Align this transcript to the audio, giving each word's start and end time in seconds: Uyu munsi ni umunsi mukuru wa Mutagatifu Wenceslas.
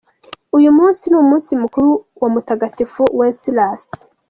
Uyu 0.57 0.69
munsi 0.77 1.03
ni 1.07 1.17
umunsi 1.23 1.51
mukuru 1.61 1.89
wa 2.21 2.27
Mutagatifu 2.33 3.01
Wenceslas. 3.19 3.83